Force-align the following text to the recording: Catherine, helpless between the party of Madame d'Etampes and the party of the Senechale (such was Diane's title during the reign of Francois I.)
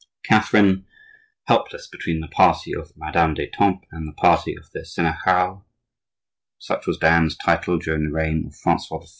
Catherine, 0.23 0.85
helpless 1.45 1.85
between 1.87 2.21
the 2.21 2.27
party 2.27 2.73
of 2.75 2.91
Madame 2.97 3.35
d'Etampes 3.35 3.87
and 3.91 4.07
the 4.07 4.13
party 4.13 4.55
of 4.57 4.71
the 4.71 4.79
Senechale 4.79 5.63
(such 6.57 6.87
was 6.87 6.97
Diane's 6.97 7.37
title 7.37 7.77
during 7.77 8.05
the 8.05 8.11
reign 8.11 8.47
of 8.47 8.55
Francois 8.55 8.97
I.) 9.03 9.07